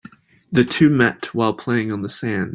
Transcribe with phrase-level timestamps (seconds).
[0.51, 2.49] The two met while playing on the sand.